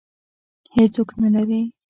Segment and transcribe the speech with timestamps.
[0.75, 1.61] هېڅوک نه لري